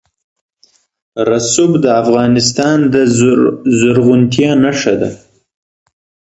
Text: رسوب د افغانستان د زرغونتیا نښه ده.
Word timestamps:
رسوب 1.29 1.71
د 1.83 1.85
افغانستان 2.01 2.77
د 2.93 2.95
زرغونتیا 3.79 4.51
نښه 4.63 4.93
ده. 5.01 5.09